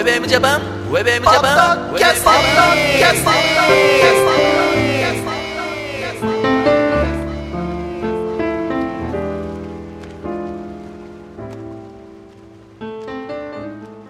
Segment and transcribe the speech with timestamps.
[0.00, 4.38] ェブエムジャパンウェブエムジャパンキャストキャスト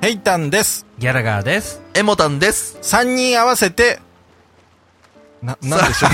[0.01, 0.87] ヘイタンです。
[0.99, 1.83] ギャラガーです。
[1.95, 4.01] エモタンです三人合わせて、
[5.43, 6.07] な、なんでしょ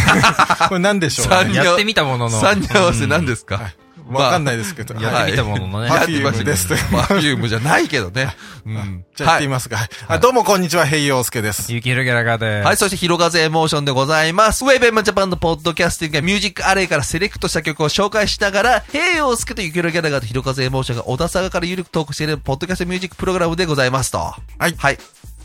[0.67, 0.69] う？
[0.69, 1.27] これなんでしょう？
[1.29, 1.65] 三人ね。
[1.67, 2.41] やってみたものの。
[2.41, 3.73] 三人合わせ何ですか、
[4.09, 4.95] わかんないですけど。
[4.95, 5.89] はいやってみたもののね。
[5.89, 6.75] パフュームですと。
[6.95, 8.35] パフュームじゃないけどね。
[8.67, 9.05] うん。
[9.15, 9.77] じゃあやってみますか。
[9.77, 11.73] はいあどうもこんにちは、ヘイヨウスケです。
[11.73, 12.67] ゆきひろギャラガーです。
[12.67, 14.65] はい、そして、ひろがぜエモーションでございます。
[14.65, 24.19] ウェブエムジャパンのポッドキャスティングやミュージックアレイからセレクトした曲を紹介しながら、平洋介とゆきろギャラガーとひろがぜエモーションが小田坂からゆるくトークしているポッドキャストミュージックプログラムでございますと。
[24.19, 24.35] は
[24.69, 24.99] いはい。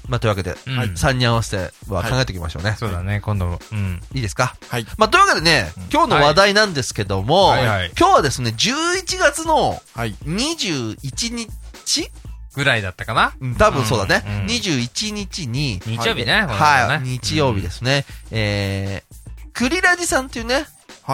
[0.09, 2.75] まあ、というわけで、うんはい3人合わせては考えておきましょうね。
[2.79, 3.59] そうだね、今度も。
[3.71, 4.01] うん。
[4.13, 4.55] いいですか？
[4.67, 4.85] はい。
[4.97, 10.15] まあ、というわけでね、今日の話題なんですけども、はいはい今日はですね、11月のはい。
[10.25, 10.97] 21
[11.33, 12.11] 日
[12.55, 13.33] ぐらいだったかな？
[13.39, 14.23] うん多分そうだね。
[14.25, 18.05] うんうん21日に、日曜日ね、このはい、ね日曜日ですね。
[18.31, 19.15] えー、
[19.53, 20.65] クリラジさんっていうね、はい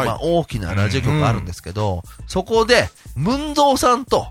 [0.03, 4.27] まあ、大きなラジオ局があるんですけど、そこで、ムンゾーさんと。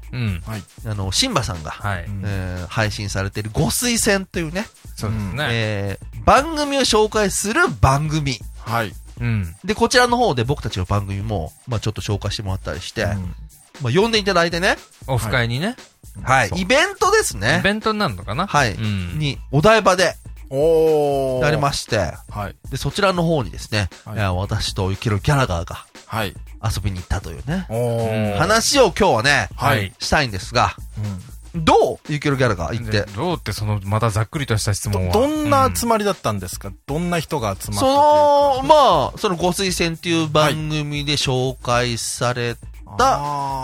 [0.87, 5.47] あの、シンバさんが、えー配信されているご推薦というね、そうですね。
[5.51, 8.39] えー、番組を紹介する番組。
[8.61, 8.93] はい。
[9.21, 9.55] うん。
[9.65, 13.35] で、こちらの方で僕たちの番組も、まあちょっと紹介してもらったりして、うん
[13.83, 14.77] まあ呼んでいただいてね、
[15.09, 15.77] オフ会にね、
[16.23, 17.61] はい、イベントですイね。
[17.65, 18.47] ベントになるのかな？
[18.47, 19.19] はい、うん。
[19.19, 20.15] に、お台場で
[20.51, 21.45] おー。
[21.45, 22.57] やりまして、はい。
[22.71, 26.35] で、そちらの方にですね、はい私とユキロギャラガーがはい。
[26.63, 28.39] 遊びに行ったというね、おー。
[28.39, 29.93] 話を今日はね、はい。
[29.99, 33.03] したいんですが、うんどうユキロギャラガー行って？
[33.03, 33.07] で。
[33.13, 35.13] どうってその、またざっくりとした質問は。
[35.13, 36.73] どどんなう集まりだったんですか？
[36.85, 42.74] どんな人が集まったというかその、まあ、そのご推薦っていう番組で紹介された、あー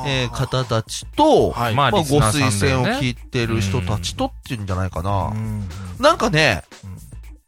[0.06, 1.74] えー方たちと、はい。
[1.74, 5.28] まあ、ご推薦を聞いてる人たちとっていうんじゃないかな。
[5.28, 6.90] うんなんかね、うん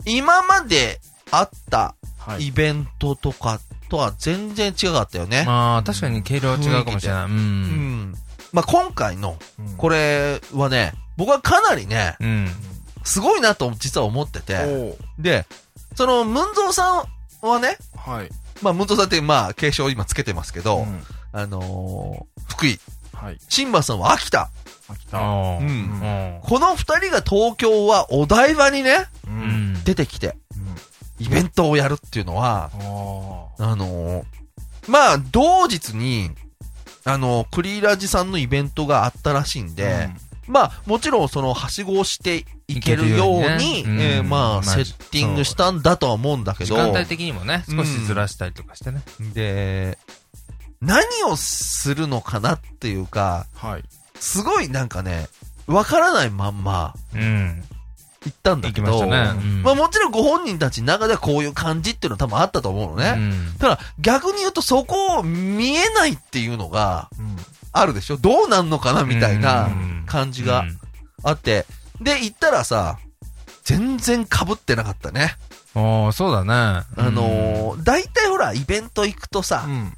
[0.04, 2.48] 今まであったはい。
[2.48, 5.44] イベントとかとは全然違かったよね。
[5.44, 7.24] まあ、確かに毛色は違うかもしれない。
[7.24, 7.28] う。
[7.28, 7.34] うん
[8.10, 8.14] ん。
[8.52, 12.48] まあ、今回の、うんこれはね、僕はかなりね、うん。
[13.04, 15.46] すごいなと実は思ってて、で、
[15.96, 17.04] その、ムンゾーさ
[17.42, 18.28] んはね、はい。
[18.62, 21.02] まあ、ムンゾーさんって、まあ、継承を今つけてますけど、うん
[21.32, 22.78] あのー福井、
[23.12, 23.38] はい。
[23.48, 24.50] シンバさんは秋田。
[24.88, 25.18] 秋田。
[25.18, 26.40] うんうん。
[26.42, 29.30] この二人が東京はお台場にね、う。
[29.30, 29.84] うんん。
[29.84, 30.62] 出てきて、うん
[31.20, 32.70] イベントをやるっていうのは、
[33.58, 34.24] ああのー
[34.88, 36.30] まあ、同日に、
[37.04, 40.08] あのクリーラジさんのイベントがあったらしいんーで、
[40.48, 49.02] まあ、もちろんその、はしごをしていけるように、うにねうんえーまあ、まあセッティングしたんだとは思うんだけど、時間帯的にもね、少しずらしたりとかしてね。
[49.34, 49.98] で、
[50.82, 53.84] 何をするのかなっていうか、はい。
[54.18, 55.28] すごいなんかね、
[55.66, 57.64] わからないまんまうん。
[58.24, 59.40] 行ったんだけど、行きまね。
[59.40, 63.14] うんまあもちろんご本人たちの中ではこういう感じっていうのは多分あったと思うのね。
[63.16, 67.36] うんただ逆に言うとそこを見えないっていうのがうん
[67.72, 68.16] あるでしょ？
[68.18, 70.78] どうなんのかなみたいなうん感じがうん
[71.24, 71.66] あって。
[72.00, 72.98] で、行ったらさ、
[73.64, 75.36] 全然被ってなかったね。
[75.74, 76.52] ああ、そうだね。
[76.52, 79.94] あのー、大体ほら、イベント行くとさう、ん。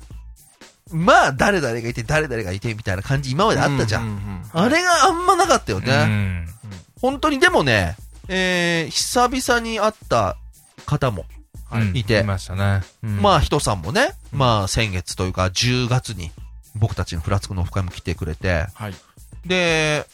[0.95, 4.05] まあ誰々がいて誰々がいてみたいな感じ今まであったじゃん。
[4.05, 6.47] ううんあれがあんまなかったようん、ね。
[7.01, 7.97] 本当にでもね、
[8.29, 10.37] えー、久々に会った
[10.87, 11.27] 方も、
[11.73, 12.83] うんいていましたね。
[13.03, 16.31] うんまあ人さんもね、まあ先月というか10月に
[16.77, 18.95] 僕たちのフラツクのオフ会も来てくれて、はい。
[19.45, 20.07] で、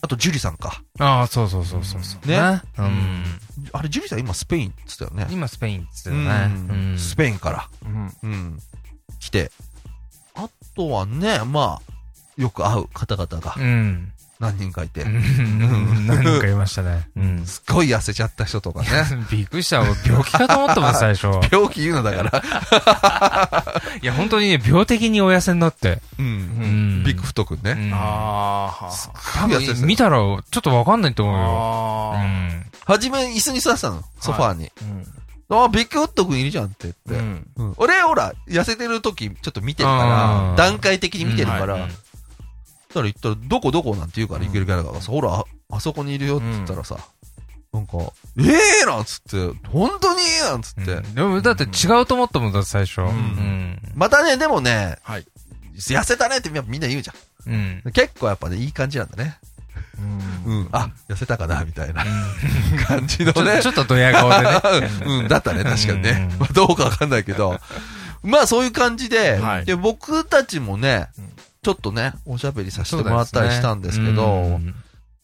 [0.00, 0.82] あとジュリさんか。
[0.98, 2.28] ああ、そうそうそうそうそう。
[2.28, 2.38] ね
[2.78, 3.24] ううんん。
[3.72, 5.26] あれジュリさん今スペインって言ってたよね。
[5.30, 6.54] 今スペインって言ってたね。
[6.54, 8.12] うんうんスペインから、うん。
[8.22, 8.58] うん、
[9.18, 9.50] 来て。
[10.78, 14.12] あとはね、まあ、よく会う方々がうん。
[14.38, 17.08] 何人かいて、うん何人かいましたね。
[17.18, 17.44] うん。
[17.44, 18.88] すっごい痩せちゃった人とかね。
[19.28, 19.80] びっくりした。
[19.80, 21.26] 俺病気かと思ったもん、 最初。
[21.50, 23.82] 病気言うのだから。
[24.00, 26.00] いや、本当にね、病的にお痩せになって。
[26.20, 26.22] う。
[26.22, 27.02] うんん。
[27.04, 27.72] ビッグフットくんね。
[27.72, 28.90] うんああ、
[29.40, 31.42] 多分見たら、ちょっとわかんないと思うよ。
[31.42, 32.66] うあん。
[32.86, 34.70] はじめ椅子に座ってたの、ソファーに。
[34.80, 34.84] あ。
[34.84, 35.06] うん。
[35.50, 37.14] あ、ビッグフットくんいるじゃんって言って。
[37.14, 37.50] うん。
[37.56, 40.06] うん俺、ほら、痩せてる時、ちょっと見てるかあ
[40.50, 46.96] ら、ー段階的に見てるから、うんそしたら言ったら、どこどこなんて言うから、うんいけるキャラがさ、ほら、ああそこにいるよって言ったらさ、
[47.72, 47.98] なんか、
[48.38, 50.92] ええーなんつって、本当になんつって。
[50.92, 53.02] うんでも、だって違うと思ったもんだって、最初。
[53.02, 53.78] うん。
[53.94, 55.26] またね、でもね、はい。
[55.76, 57.14] 痩せたねってみんな言うじゃ
[57.46, 57.82] うん。
[57.86, 57.92] ん。
[57.92, 59.38] 結構やっぱね、いい感じなんだね。
[60.46, 60.60] うん。
[60.60, 60.68] うん。
[60.72, 62.04] あ、痩せたかなみたいな
[62.86, 64.90] 感じのねちょっとドヤ顔でね。
[65.04, 66.38] うん、だったね、確かにねうん。
[66.38, 67.58] まあ、どうかわかんないけど。
[68.22, 74.74] まあ、そういう感じで、はいで、僕たちもねうん、ちょっとね、おしゃべりさせてもらったりしたんですけど、うん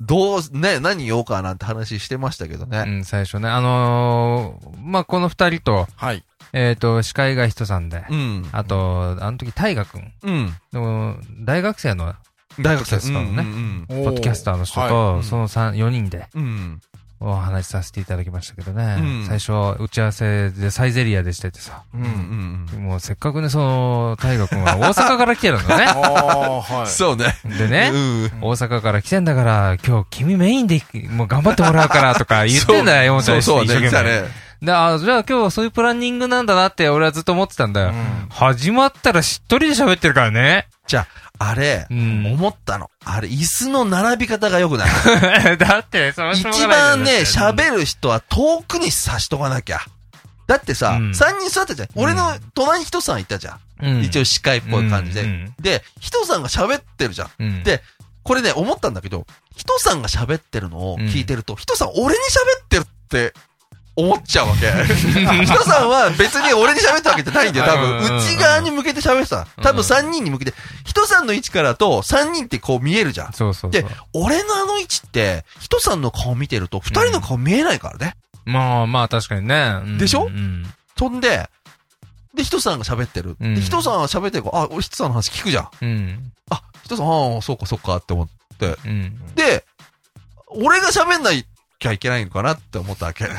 [0.01, 2.83] どう、ね、何言おうかなんて話してましたけどうね。
[2.83, 3.49] ん、最初ね。
[3.49, 6.25] あのー、まあ、この二人と、はい。
[6.53, 8.49] えっ、と、司会が人さんで、うん。
[8.53, 10.13] あと、あの時、大河くん。
[10.23, 10.55] うん。
[10.73, 12.15] でも大学生の
[12.61, 16.43] 大学生ですからねうんポポッドキャスターの人はと、うんその三4人でうん。
[16.43, 16.81] うん。
[17.21, 18.97] お話しさせていただきましたけどね。
[18.99, 21.83] うん最初、打ち合わせでサイゼリアでしててさ。
[21.95, 21.97] う。
[21.97, 22.67] うんん。
[22.75, 22.81] うん。
[22.83, 25.85] もうせっかくね、その、大河君は大阪から来てるのね。
[25.89, 26.87] ああ、はい。
[26.87, 27.35] そうね。
[27.45, 28.25] でね、うん。
[28.43, 33.91] 大阪から来てんだから、今日君メインでもう頑張ってもらうからとか言ってんだよ、そうそうね、一生懸命。
[33.91, 34.45] 言ってたね。
[34.63, 37.89] で、あじゃあ今日はそういうプランニングなんだなって俺はずっと思ってたんだよ。
[37.89, 40.67] うん始まったらしっとりで喋ってるからね。
[40.89, 42.91] じゃあ、あれ、うん思ったの。
[43.05, 44.91] あれ、椅子の並び方が良くない。
[45.59, 49.81] だって、その一番ね、喋る人は遠くに差しとかなきゃ。
[50.47, 51.89] だってさ、うん三人座ったじゃん。
[51.97, 53.61] 俺の隣に人さんいたじゃん。
[53.83, 55.23] うん一応司会っぽい感じで。
[55.23, 57.83] うんうんで、人さんが喋ってるじゃんで
[58.23, 62.21] これね、思ったんだけど、人さんが喋ってるのを聞いてると、人さん俺に
[62.61, 63.35] 喋ってるって
[63.97, 64.67] 思っちゃうわけ。
[65.45, 67.67] 人さんは別に俺に喋ったわけじゃないんだよ。
[67.67, 69.47] 多うんうんうん分、内側に向けて喋ってた。
[69.63, 70.55] 多分3人に向けて、
[70.85, 73.33] 人さんの位置からと3人ってこう見えるじゃん。
[73.33, 73.83] そうそうそう。
[73.83, 78.17] で、俺のあの位置って、人さんの顔見てると、2人の顔見えないからね。
[78.45, 79.75] まあまあ確かにね。
[79.85, 80.25] うんでしょ？
[80.27, 80.67] うん。
[80.99, 81.49] そんで、
[82.35, 83.37] で、人さんが喋ってる。
[83.41, 85.69] うんで、人さんが喋ってるから、あ、俺人さんの話聞くじゃん。
[85.83, 86.33] うん。
[86.51, 88.77] あ、人さん、ああ、そうかそうかって思って。
[88.85, 89.35] うん。
[89.37, 89.65] で、
[90.49, 91.47] 俺が喋んない
[91.79, 93.25] きゃいけないのかなって思ったわけ。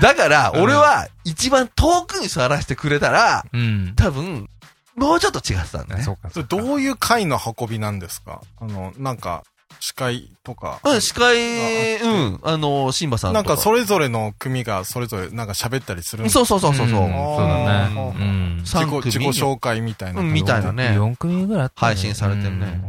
[0.00, 3.94] だから、俺は一番遠くに座らせてくれたら、うん。
[3.96, 4.48] 多分、
[4.96, 6.16] もうちょっと違ってたんだねそう。
[6.16, 6.30] か。
[6.30, 8.40] それどういう回の運びなんですか？
[8.60, 9.44] あの、なんか、
[9.80, 10.80] 司会とか。
[10.84, 17.08] うん、司会、うん、あの、シンバさんとなんかそれぞれの組がそれぞれなんか喋ったりするんですそうそうそうそうそう。
[17.08, 18.12] んそうだね。
[18.18, 18.56] うん。
[18.58, 20.20] 自三組己自己紹介みたいな。
[20.20, 22.80] うんみたいなね4組ぐらいね配信されてるね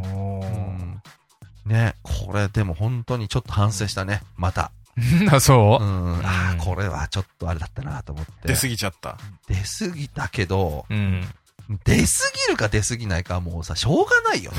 [1.70, 4.72] ね、これでも本当にちょっと反省したね、また。
[5.22, 5.34] うん。
[5.34, 5.84] あ、そう？
[5.84, 8.48] うんああ、これはちょっとあれだったなと思って。
[8.50, 9.18] 出過ぎちゃった。
[9.48, 11.24] 出過ぎたけど、うん。
[11.86, 12.02] 出過
[12.48, 14.58] ぎるか出過ぎないかはもうさ、しょうがないよね。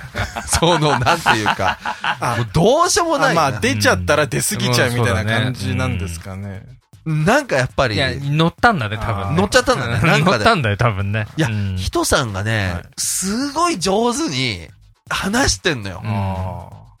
[0.48, 1.78] その、なんていうか、
[2.38, 3.46] もうどうしようもないな。
[3.46, 6.62] あまあ、出ちゃったら出過ぎちゃうみたいな感じなんですかね。
[7.04, 9.36] なんかやっぱり、いや、い乗ったんだね、多分ね。
[9.36, 11.26] 乗っちゃったんだねなんかで乗ったんだよ、多分ね。
[11.36, 14.68] や、うん人さんがね、はいすごい上手に
[15.08, 16.02] 話してんのよ。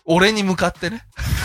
[0.04, 1.04] 俺に向かってね。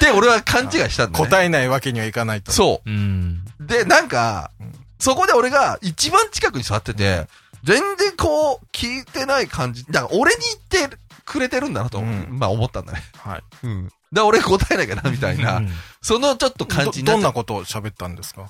[0.00, 1.26] で、俺は勘違いしたんーだ、ね。
[1.26, 2.52] 答えないわけにはいかないと。
[2.52, 3.42] そうん。
[3.60, 3.66] う。
[3.66, 7.26] で、なんかうん、そこで俺が一番近くに座ってて、
[7.64, 9.84] 全然こう、聞いてない感じ。
[9.86, 10.40] だから俺に
[10.70, 13.02] 言ってくれてるんだなと、うんまあ思ったんだね。
[13.16, 13.42] はい。
[13.64, 13.92] うん。
[14.12, 15.56] だ俺答えなきゃな、みたいな。
[15.56, 18.46] うんそのちょっと感じにどんなことを喋ったんですか？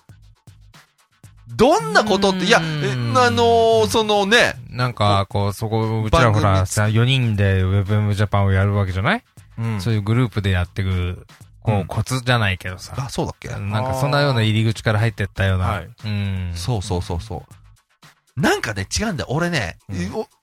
[1.57, 9.25] どんなことって、いや、あのーそのね、なんか、こう、そこ、うちらほらさ、4人で WebM ジャパンをやるわけじゃない？
[9.59, 11.27] うんそういうグループでやっていく、
[11.63, 12.95] こうコツじゃないけどさ。
[12.97, 13.49] あ、そうだっけ？
[13.49, 15.65] なんか、そんなような入り口から入ってったような。
[15.67, 16.53] はいうん。
[16.55, 18.41] そうそうそうそう。
[18.41, 19.29] なんかね、違うんだよ。
[19.31, 19.97] 俺ね、うん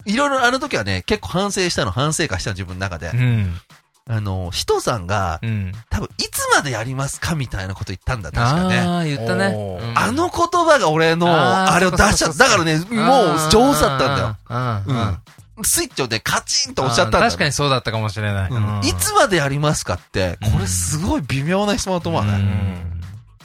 [0.05, 3.09] いろいろあの時はね、結構反省したの、反省会したの、自分の中で。
[3.13, 3.55] うん。
[4.07, 5.71] あの、人さんが、うん。
[5.89, 8.77] 多分、いつまでやりますかみたいなこと言ったんだ、確かね。
[8.77, 9.45] ああ、言ったね
[9.95, 12.37] あの言葉が俺の、あれを出しちゃった。
[12.45, 12.85] だからね、もう
[13.49, 15.17] 上手だったんだよ。
[15.57, 15.63] うん。
[15.63, 17.25] スイッチをね、カチンと押しちゃったんだよ。
[17.25, 18.51] 確かにそうだったかもしれない。
[18.51, 22.91] うんいつまでやりますかって、これすごい微妙な質問だと思わない、うん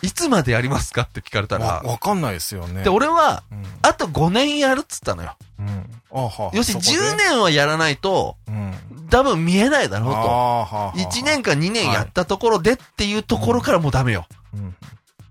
[0.02, 1.90] いつまでやりますかって聞かれたわ、ら。
[1.90, 2.82] わかんないですよね。
[2.82, 5.36] で、俺は、うん、あと5年やるっつったのよ。
[5.58, 5.90] うん。
[6.52, 8.74] 要するにそこで？10年はやらないと、うん。
[9.10, 10.16] 多分見えないだろうと。
[10.16, 14.26] あーはーはー1年か2年やったところでっていうところからもうダメよ。
[14.54, 14.74] うん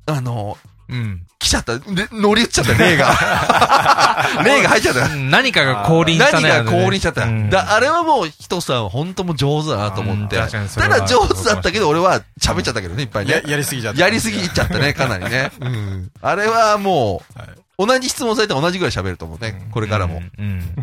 [0.06, 0.58] あの、
[0.90, 1.22] うん。
[1.40, 1.78] 来ちゃった。
[1.80, 3.08] で乗り移っちゃった、霊が。
[4.44, 5.08] 霊が入っちゃった。
[5.10, 6.50] 何かが降臨した何ね。
[6.50, 7.24] が降臨しちゃった。
[7.24, 10.38] うんだあれはもう人さんは本当もう上手だなと思って。
[10.38, 13.52] ただ上手だったけど俺は喋っちゃったけどね、いっぱいねや、。
[13.52, 14.02] やりすぎちゃった。
[14.02, 15.52] やりすぎちゃったね、かなりね。
[15.62, 16.12] うん。
[16.22, 17.48] あれはもはい。
[17.82, 20.22] う、同じ質問されたら同じぐらい喋ると思うね、これからも。
[20.38, 20.76] うん。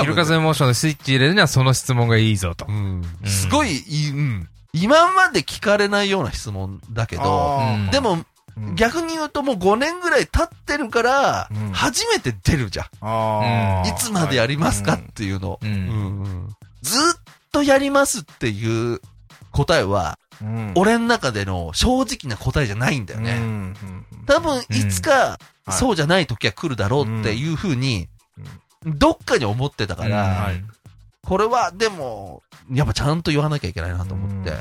[0.00, 2.72] ひろかずエモーションのスイッチ入れるにはその質問がいいぞとう。
[2.72, 3.02] ん。
[3.24, 4.48] すごいうん。
[4.74, 8.22] 今まで聞かれないような質問だけど、でも、
[8.60, 8.74] うん。
[8.76, 13.88] 逆に言うともう5年ぐらい経ってるからうん、初めて出るじゃん。
[13.88, 15.58] いつまでやりますかっはいていうの。
[16.82, 17.00] ずっ
[17.52, 19.00] とやりますっていう
[19.52, 20.72] 答えは、うん。
[20.76, 23.74] 俺の中での正直な答えじゃないんだよね。
[24.26, 25.72] 多分、いつか、うん。
[25.72, 28.08] そうじゃない時は来るだろうっていうふうに、
[28.84, 30.62] どっかに思ってたから、はい。
[31.26, 34.52] これは、でも、やっぱちゃんと言わなきゃいけないなと思って、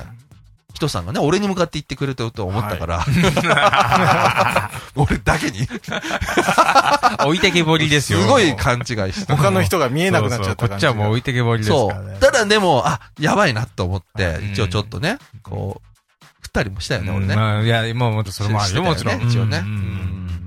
[0.77, 3.03] 人さんがね、俺に向かって言ってくれてると思ったから、
[4.95, 5.67] 俺だけに
[7.25, 8.21] 置いてけぼりですよ。
[8.21, 9.33] すごい勘違いして。
[9.33, 12.19] 他の人が見えなくなっちゃったそうそうこっちはもう置いてけぼりですそからねう。。
[12.19, 15.97] ただでも、あ、やばいなと思ってう、ん一応ちょっとね、こう、
[16.41, 17.33] 振ったりもしたよね、俺ね。
[17.33, 19.21] うんまあ、いや、もうもっとそれもあるよ、もちろん。
[19.27, 19.57] 一応ね。
[19.57, 19.69] ううん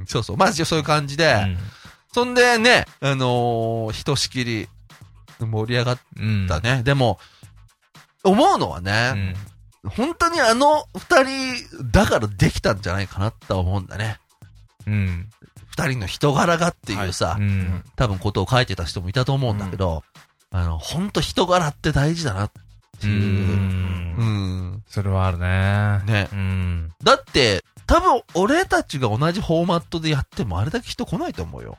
[0.03, 0.37] んそうそう。
[0.37, 1.59] まあ一応そういう感じで、うん
[2.13, 4.69] そんでね、あのーひとしきり
[5.39, 6.47] 盛り上がっうん。
[6.49, 6.83] たね。
[6.83, 7.21] でも、
[8.25, 9.37] 思うのはうね、ん。
[9.85, 14.19] 本当にあの二人だからできたんじゃないかなって思うんだね。
[14.87, 15.29] うん。
[15.71, 17.85] 二人の人柄がっていうさ、うん。
[17.97, 20.03] 多分ことを書いてた人もいたと思うんだけど、
[20.51, 22.53] あの、本当人柄って大事だなっ
[23.01, 23.57] てういう。
[23.57, 24.25] んう。
[24.25, 24.83] ん。
[24.87, 26.01] それはあるね。
[26.13, 26.93] ねうん。
[27.03, 31.79] だって、多分俺たちが同じフォーマットでやってもあれだけ人来ないと思うよ。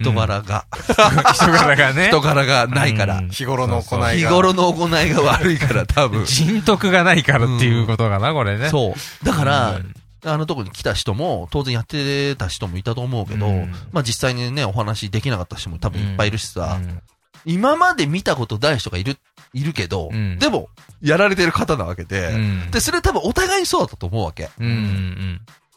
[0.00, 0.66] 人柄が。
[1.34, 2.08] 人柄がね。
[2.08, 3.18] 人柄がないから。
[3.18, 4.12] うん日頃の行いが。
[4.12, 6.24] 日頃の行いが悪いから多分。
[6.24, 8.68] 人徳がないからっていうことかな、これね。
[8.68, 9.24] そう。
[9.24, 17.00] だから、うんあのとこに来た人も、当然やってた人もいたと思うけど、うんまあ実際にね、お話できなかった人も多分いっぱいいるしさ、うん
[17.44, 19.16] 今まで見たことない人がいる、
[19.54, 20.68] いるけど、うんでも、
[21.00, 24.50] やられてる方なわけで、うんで、それ多分お互いにそうだったと思うわけ。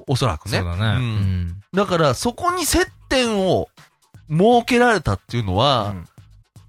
[0.07, 0.51] おそらくうん。
[0.51, 0.59] ね。
[0.59, 1.53] そうだね。
[1.73, 3.69] だから、そこに接点を
[4.31, 6.07] 設けられたっていうのは、うん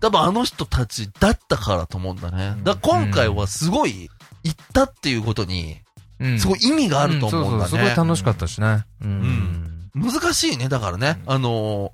[0.01, 2.57] 多分あの人たちだったからと思うんだね。
[2.65, 4.11] だから今回はすごい、
[4.43, 5.77] 行ったっていうことに、
[6.19, 6.41] うん。
[6.41, 7.71] すごい意味があると思うんだね。
[7.71, 8.85] すごい楽しかったしね。
[9.01, 9.91] うん。
[9.95, 11.23] 難しいね、だからね。
[11.25, 11.93] あの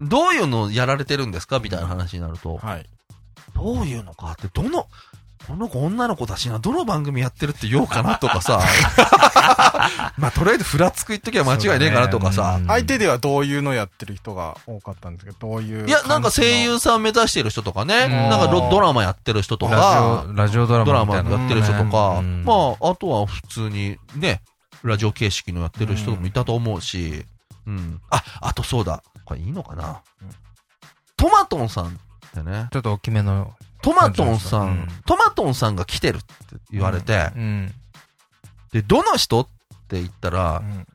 [0.00, 1.60] ーどういうのやられてるんですか？
[1.60, 2.86] みたいな話になると、はい。
[3.54, 4.88] どういうのかって、どの、
[5.48, 8.60] この子女の子だしな、どの番組やってるって言おうかなとかさ、
[10.18, 15.88] まあとりあえずふらつく言っときゃ間違いねえかなとかさ、相手ではどういうのやってる人が多かったんですけど、どういう。
[15.88, 18.10] いや、なんか声優さん目指してる人とかね、うん。
[18.28, 21.16] なんかドドラマやってる人とラかジ、オ、ラジオドラドラマ。
[21.16, 22.44] やってる人とか、うん。
[22.44, 24.42] まあ、あとは普通にね、
[24.82, 27.24] ラジオ形式のやってる人もいたと思うし、
[27.66, 28.00] うん。
[28.10, 29.02] あ、あとそうだ。
[29.24, 30.30] これいいのかな、うん。
[31.16, 31.90] トマトンさんっ
[32.34, 33.54] てね、ちょっと大きめの。
[33.82, 36.26] トマトンさん、うんトマトンさんが来てるって
[36.70, 37.72] 言われて、うん。
[38.72, 39.46] で、どの人っ
[39.88, 40.86] て言ったらう、ん。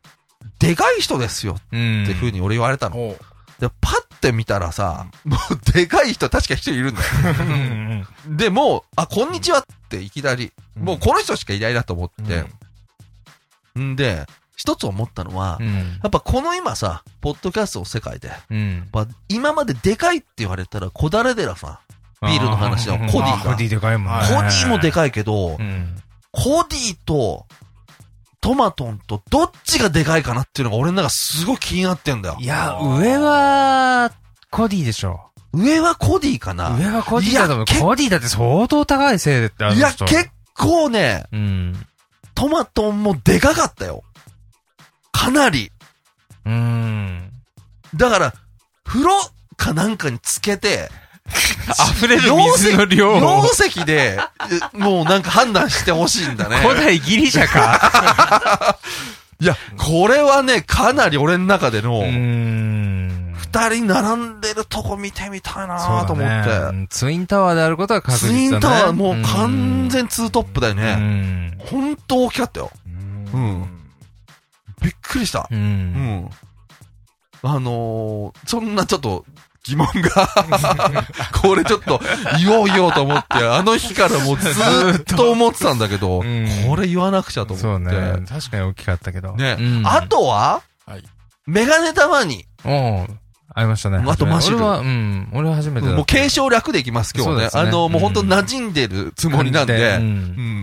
[0.59, 2.03] でかい人ですようん。
[2.03, 3.15] っていう風に俺言われたの。
[3.59, 7.01] で、パッて見たらさ、もうでかい人確か一人いるんだ
[7.99, 8.05] よ。
[8.27, 12.45] で、もう、あ、こんにちはっていきなり、もうこの人しかいないなと思って、
[13.79, 14.25] んで、
[14.55, 15.73] 一つ思ったのは、うん。
[15.73, 18.87] やっぱこの今さ、ポッドキャストの世界で、うん。
[18.91, 21.77] ぱ今まででかいって言われたら、小だれ寺さん。
[22.27, 24.27] ビールの話のコディがコディでかいもんね。
[24.27, 25.95] コディもでかいけど、うん。
[26.31, 27.45] コディと、
[28.41, 32.45] トマトンとどっちがでかいかなっていうのが俺の中すごい気になってんだよい。
[32.45, 34.11] や、上は、
[34.51, 35.29] コディでしょ。
[35.53, 37.65] 上はコディかな上はコディだと思う。
[37.79, 41.85] コディだって相当高いせいでってあるいや、人結構ね、うん。
[42.35, 44.03] トマトンもでかかったよ。
[45.11, 45.71] かなり。
[46.45, 47.31] うん。
[47.95, 48.33] だから、
[48.83, 49.11] 風呂
[49.55, 50.89] かなんかにつけて、
[51.95, 53.17] 溢れる水の量を。
[53.17, 54.19] 容石で、
[54.73, 56.57] えもうなんか判断してほしいんだね。
[56.57, 58.77] 古代ギリシャか
[59.39, 62.01] いや、これはね、かなり俺の中での。
[62.01, 66.75] 二人並んでるとこ見てみたいなと思だって。
[66.75, 66.87] ね。
[66.89, 68.39] ツインタワーであることは確実だね。
[68.49, 70.95] ツインタワーもう完全ツートップだようね。
[70.95, 71.57] ん。
[71.59, 72.71] ほんと大きかったよ。
[73.33, 73.69] うん
[74.81, 75.47] びっくりした。
[75.51, 75.55] う。
[75.55, 76.29] うんん。
[77.43, 79.25] あのー、そんなちょっと
[79.65, 80.27] 疑問が、
[81.41, 82.01] これちょっと
[82.37, 87.95] 言おう言おうと思って、あの日からもうずーっと思ってたんだけど、うんこれ言わなくちゃとそう思って。
[87.95, 88.25] ね。
[88.27, 89.35] 確かに大きかったけど。
[89.35, 89.57] ね。
[89.59, 91.03] うんあとは、はい
[91.45, 93.07] メガネたまに、おう
[93.55, 94.03] ありましたね。
[94.05, 95.29] あとマシュル俺は、うん。
[95.33, 95.87] 俺は初めて。
[95.87, 97.43] もう継承略でいきます、今日はね。
[97.43, 100.07] ねあの、もう本当うん馴染んでるつもりなんで、ううん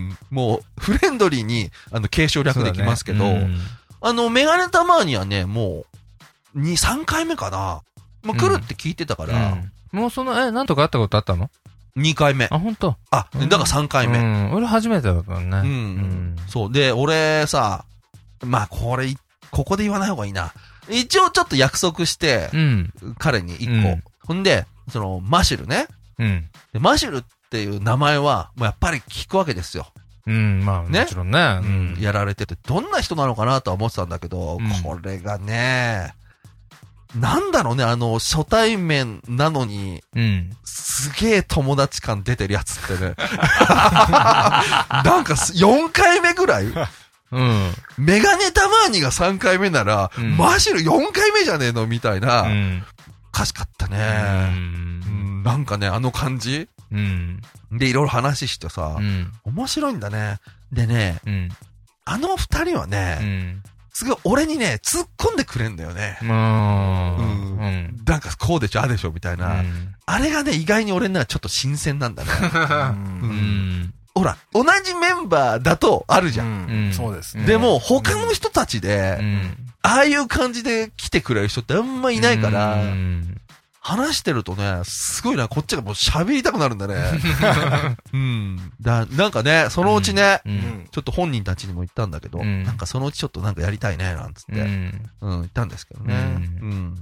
[0.09, 0.17] ん。
[0.29, 3.25] もうフレンドリーに、あの、継承略でいきますけど、
[4.01, 5.85] あの、メガネたまにはね、も
[6.55, 7.81] う、2、3回目かな。
[8.23, 9.57] もう来るって聞いてたかうんら、
[9.91, 11.49] もうその、え、なんとかあったことあったの
[11.97, 12.47] ？2回目。
[12.51, 12.95] あ、本当？
[13.09, 14.19] あ、だから3回目。
[14.19, 14.53] うん。
[14.53, 15.45] 俺初めてだったのね。
[15.47, 15.55] うん。
[15.55, 16.35] うん。
[16.47, 16.71] そう。
[16.71, 17.85] で、俺さ、
[18.43, 19.17] まあ、これい、
[19.51, 20.53] ここで言わない方がいいな。
[20.89, 22.93] 一応ちょっと約束して、うん。
[23.17, 23.89] 彼に1個。
[23.89, 25.87] うんほんで、その、マシュルね。
[26.19, 26.47] うん。
[26.73, 29.87] でマシュルっていう名前は、もうやっぱり聞くわけですよ。
[30.27, 30.63] うん。
[30.63, 31.01] まあ、ね？
[31.01, 31.59] もちろんね。
[31.61, 31.97] うん。
[31.99, 36.13] やられてて、どんな人なのかなとは思ってたんだけど、うんこれがね、
[37.15, 40.55] なんだろうね、あの、初対面なのに、うん。
[40.63, 43.15] すげえ友達感出てるやつってね。
[43.17, 46.65] なんかす、4回目ぐらい？
[46.65, 47.71] うん。
[47.97, 51.87] メガネたまーにが3回目なら、うんマシュル4回目じゃねえの？
[51.87, 52.83] みたいな、うん。
[53.33, 53.99] おかしかったうね、う
[55.09, 55.43] んん。
[55.43, 56.67] なんかね、あの感じ？
[56.91, 57.41] うん。
[57.71, 59.31] で、いろいろ話してさ、うん。
[59.43, 60.37] 面白いんだね。
[60.71, 61.49] でね、うん。
[62.05, 63.63] あの二人はうね、ん。
[63.93, 66.17] すごい俺にね、突っ込んでくれんだよね。
[66.21, 67.97] もう、うんうん。
[68.05, 69.59] なんかこうでしょ、ああでしょ、みたいな。
[69.61, 72.29] うんあれがね、意外に俺の中でちょっと新鮮なんだね。
[72.43, 73.93] うんうん。
[74.13, 76.47] ほら、同じメンバーだとあるじゃん。
[76.47, 77.45] うんそうですね。
[77.45, 79.55] でも、他の人たちうで、ん。
[79.83, 83.40] ああいう感じで来てくれる人ってあんまいないから、うん
[83.83, 86.95] 話してるとね、すごいな、こっちがもう喋りたくなるんだね。
[88.13, 88.71] うん。
[88.79, 90.49] だ、なんかね、そのうちね、う。
[90.49, 90.87] うんん。
[90.91, 95.11] ちょっと本人たちにも言ったんだけど、うんなんかそのうちちょっとなんかやりたいね、なんつって、ううん、ん。
[95.21, 96.13] 言ったんですけどね。
[96.61, 96.95] ううん。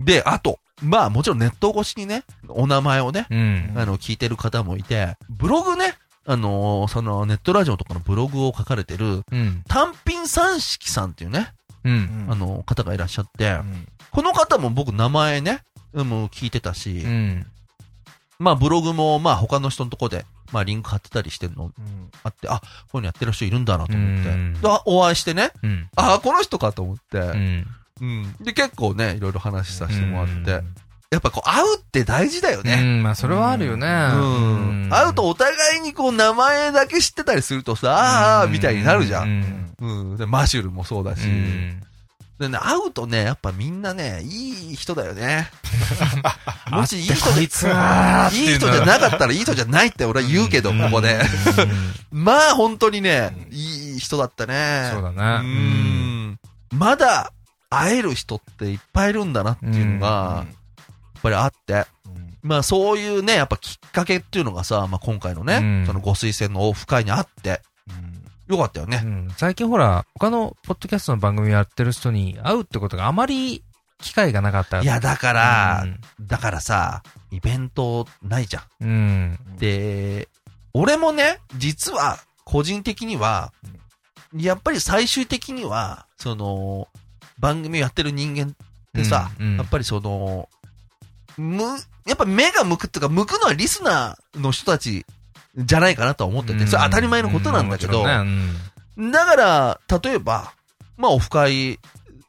[0.00, 3.72] で、あと、まあもちろんネット越しにね、お名前をね、うん。
[3.76, 5.94] あの、聞いてる方もいて、ブログね、
[6.26, 9.62] あのーそのネットラジオとかのブログを書かれてる、うん。
[9.68, 11.52] 単品三式さんっていうね、
[11.84, 12.26] うん。
[12.30, 15.64] あの、方がいらっしゃって、うんこの方も僕名前ね、
[16.02, 17.46] もう聞いてたし、うん。
[18.38, 21.70] まあブログもまあ他の人のとこで、まあリンク貼ってたりしてるの
[22.22, 23.64] あって、あ、こういうのやってる人いるん。
[23.64, 24.56] だなと思って、うん。
[24.86, 25.88] お会いしてね、うん。
[25.96, 27.18] あ、この人かと思って、
[28.00, 28.34] うん。
[28.40, 30.62] で、結構ね、いろいろ話させてもらって、
[31.10, 32.82] やっぱこう会うって大事だようね。
[32.82, 33.86] ん、まあ、それはあるよね。
[33.86, 34.88] うん。
[34.90, 39.22] 会うとお互いにこう名前だけ知ってたりするとさ、あーみたいになるじゃ。
[39.22, 39.74] ん。
[39.80, 40.16] うん。
[40.16, 41.22] で、マシュルもそうだし。
[42.38, 42.52] うん。
[42.52, 45.50] でね、会うとね、やっぱみんなね、いい人だよね。
[46.70, 51.20] あ もしいい人で、こいいい人じゃなかったらいい人じゃないって俺は言うけど、ここで。
[52.10, 54.90] まあ本当にね、いい人だったね。
[54.92, 55.48] そうだうね。
[55.48, 56.38] ん。
[56.72, 57.32] まだ
[57.70, 60.46] 会える人っていっぱいいるんだなっていうのが、や
[61.18, 61.72] っぱりあって。
[62.06, 67.62] うんまあそういうね、やっぱきっかけっていうのがさ、まあ今回のね、うんそのご推薦のオフ会にあって、
[68.56, 69.00] よかったよね。
[69.04, 73.62] うん最近ほら、他のポッドキャストの番組やってる人に会うってことがあまり
[73.98, 74.82] 機会がなかった。
[74.82, 78.62] いや、だから、うんだからさ、イベントないじゃん。
[78.80, 79.38] うん。
[79.58, 80.28] で、
[80.72, 83.52] 俺もね、実は、個人的には、
[84.36, 86.88] やっぱり最終的には、その、
[87.38, 88.54] 番組やってる人間っ
[88.94, 90.48] てさ、うんうんやっぱりその、
[91.36, 91.62] む、
[92.06, 95.06] やっぱ目が向くっていうか、向くのはリスナーの人たち
[95.56, 100.52] じゃないかなとは思ってて、それ当たり前のことなんだけど、だから、例えば、
[100.96, 101.78] まあオフ会っ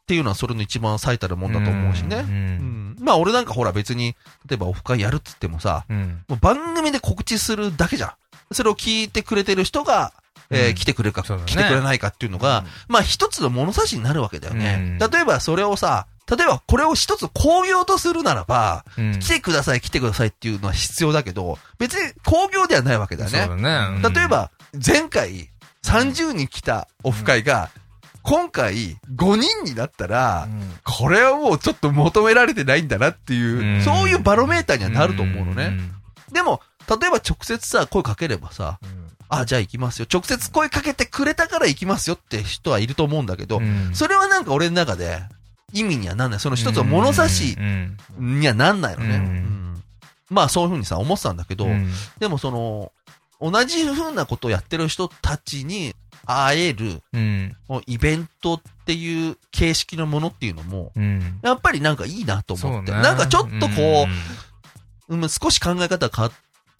[0.06, 2.16] ていうのはそれの一番最たるもんだと思うしね。
[2.16, 4.14] ううんんまあ俺なんかほら別に、
[4.48, 6.22] 例えばオフ会やるっつってもさ、うん。
[6.28, 8.12] もう番組で告知するだけじゃん。
[8.54, 10.12] それを聞いてくれてる人が、
[10.50, 14.98] え来てくれるか、来てくれないかっていうのが、まあ一つの物差しになるわけだよね。
[15.00, 19.18] うん例えばそれをさ、例えばこれを一つ工業とするならば、うん。
[19.20, 23.62] 来てください、来てくださいっていうのは必要だけど、別に工業ではないわけだよそうね。
[23.62, 24.00] だね。
[24.04, 24.50] うん例え、ば、
[24.84, 25.48] 前回
[25.84, 27.70] 30人来たオフ会が、
[28.22, 30.48] 今回5人になったら、
[30.82, 35.68] これはもうちょっと求められてないんだなっていう、うんそういうバロメーターにはなると思うのね。
[35.68, 35.92] ん。
[36.32, 38.80] でも、例えば直接さ、声かければさ、
[39.28, 40.06] あ、じゃあ行きますよ。
[40.12, 45.20] 直接声かけてくれたから行きますよって人はいると思うんだけど、うんそれはなんか俺の中で
[45.72, 46.40] 意味にはなんない。
[46.40, 47.96] その一つの物差しうん
[48.40, 49.44] にはなんないのね。
[50.30, 52.92] まあそういうふうにさ、思ってたんだけど、うんでもその、
[53.40, 57.56] 同じふうなことをやってる人たちに会える、うん。
[57.86, 61.38] イベントっていう形式のものっていうのも、うん。
[61.42, 62.92] やっぱりなんかいいなと思って。
[62.92, 64.06] ねなんかちょっとこ
[65.08, 66.32] う、うん少し考え方が変わっ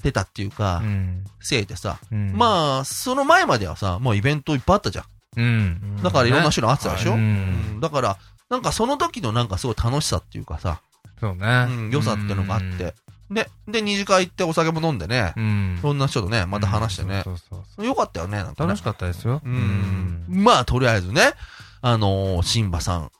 [0.02, 1.24] てたっていうか、うん。
[1.40, 2.32] せいでさ、うん。
[2.36, 5.04] まあ、その前まではさ、もうイベントいっぱいあったじゃん。
[5.36, 6.02] うん。
[6.02, 10.80] だからいろんな種類あってたでしょ、ううんんだから、なんかその時のなんかすごい楽しさっていうかさ、
[11.20, 11.66] そうね。
[11.68, 12.94] うん、良さっていうのがあって。
[13.30, 15.76] で、で、二次会行ってお酒も飲んでね、うん。
[15.80, 17.22] いろんな人とね、また話してね。
[17.24, 19.40] そうそうそうよかったよね、なんかね楽しかったですよ。
[19.44, 20.24] うん。
[20.28, 21.32] まあ、とりあえずね、
[21.80, 23.10] あのー、シンバさん、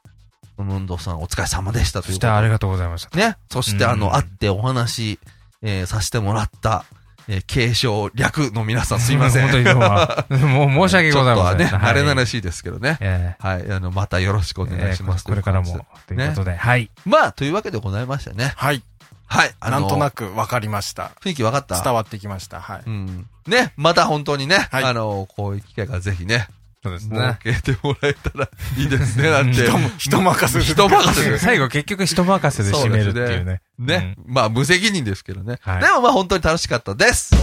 [0.58, 3.16] ムンドさん、お疲れ様でしたということでそしてありがとうございました。
[3.16, 3.36] ね。
[3.50, 5.18] そして、うんあの、会ってお話、
[5.62, 6.84] えーさせてもらった、
[7.28, 9.42] えー継承略の皆さんすいません。
[9.50, 10.66] 本当にどうも。
[10.70, 11.58] もう申し訳ございません。
[11.58, 12.96] ちょっとはね、はい慣れ慣れしいですけどね。
[13.00, 13.72] えはい。
[13.72, 15.22] あの、またよろしくおえ願いします。
[15.22, 15.66] えーこれからも
[16.06, 16.90] ということで、はい。
[17.04, 18.52] まあ、というわけでございましてね。
[18.56, 18.82] はい。
[19.28, 19.54] はい。
[19.58, 21.10] あのなんとなく分かりました。
[21.20, 21.82] 雰囲気分かった？
[21.82, 22.60] 伝わってきました。
[22.60, 22.82] はい。
[22.86, 23.26] うん。
[23.48, 23.72] ね。
[23.76, 26.46] また本当にね、はいあの、こういう機会がぜひね、
[26.86, 27.38] そうです設ね。
[27.42, 29.68] けてもらえたらいいですね、 なんて。
[29.98, 33.60] 人任せ人任せで 最後結局人任せで締めるっていうね。
[33.78, 34.14] ね。
[34.26, 35.58] まあ、無責任ですけどね。
[35.62, 37.34] はいでもまあ、本当に楽しかったです。
[37.34, 37.38] ウ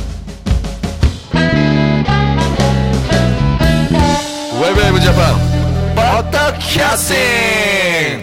[4.65, 5.39] ェブウェブジャパン、
[5.95, 8.21] ポッドキャスティン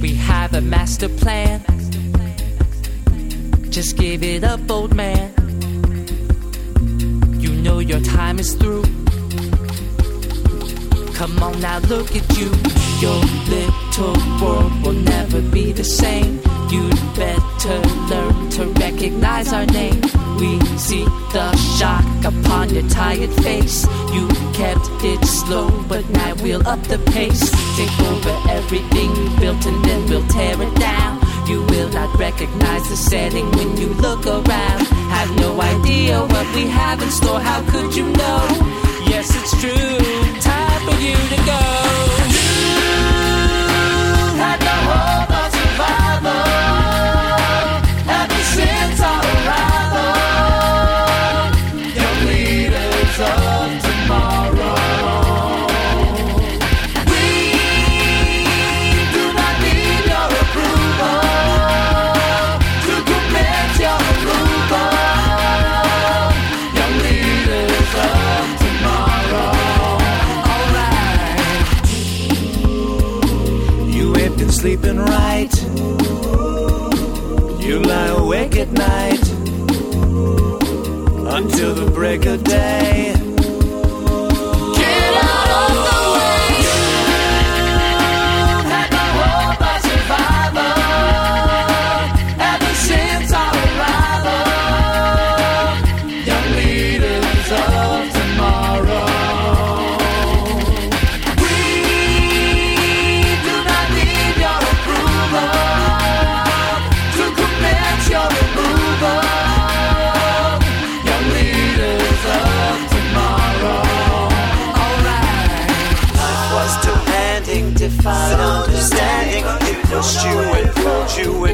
[0.00, 1.62] グ We have a master plan.
[3.70, 5.32] Just give it up, old man.
[7.64, 8.82] Know your time is through.
[11.14, 12.50] Come on now, look at you.
[13.00, 16.42] Your little world will never be the same.
[16.68, 20.02] You'd better learn to recognize our name.
[20.38, 23.86] We see the shock upon your tired face.
[24.12, 27.50] You kept it slow, but now we'll up the pace.
[27.78, 31.23] Take over everything you built and then we'll tear it down.
[31.46, 34.86] You will not recognize the setting when you look around.
[35.12, 38.46] Have no idea what we have in store, how could you know?
[39.06, 40.40] Yes, it's true.
[40.40, 42.23] Time for you to go.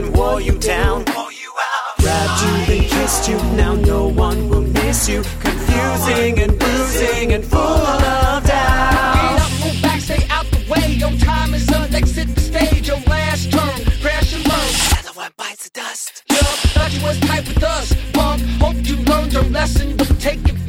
[0.00, 1.04] and wore you down.
[1.98, 5.22] Grabbed you and kissed you, now no one will miss you.
[5.40, 9.40] Confusing and bruising and full of doubt.
[9.40, 10.92] Up, move back, stay out the way.
[10.92, 13.84] Your time is up, exit the stage, your last turn.
[14.02, 15.30] Crash and burn.
[15.36, 16.22] Bites the dust.
[16.28, 17.94] Thought you was tight with us.
[18.12, 20.59] Punk, hope you learned your lesson, but take it